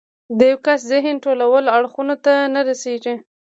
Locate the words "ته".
2.25-2.33